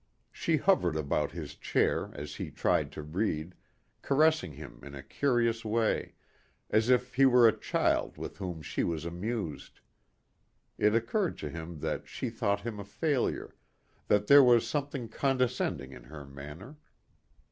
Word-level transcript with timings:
She 0.31 0.57
hovered 0.57 0.95
about 0.95 1.29
his 1.33 1.53
chair 1.53 2.09
as 2.15 2.37
he 2.37 2.49
tried 2.49 2.91
to 2.93 3.03
read, 3.03 3.53
caressing 4.01 4.53
him 4.53 4.79
in 4.81 4.95
a 4.95 5.03
curious 5.03 5.63
way, 5.63 6.15
as 6.71 6.89
if 6.89 7.13
he 7.13 7.27
were 7.27 7.47
a 7.47 7.55
child 7.55 8.17
with 8.17 8.37
whom 8.39 8.63
she 8.63 8.83
was 8.83 9.05
amused. 9.05 9.79
It 10.79 10.95
occurred 10.95 11.37
to 11.37 11.51
him 11.51 11.81
that 11.81 12.07
she 12.07 12.31
thought 12.31 12.61
him 12.61 12.79
a 12.79 12.83
failure, 12.83 13.53
that 14.07 14.25
there 14.25 14.43
was 14.43 14.65
something 14.67 15.07
condescending 15.07 15.91
in 15.93 16.05
her 16.05 16.25
manner. 16.25 16.77